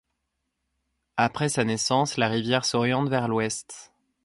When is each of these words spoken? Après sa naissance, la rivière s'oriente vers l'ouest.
Après 1.17 1.47
sa 1.47 1.63
naissance, 1.63 2.17
la 2.17 2.27
rivière 2.27 2.65
s'oriente 2.65 3.07
vers 3.07 3.27
l'ouest. 3.27 3.93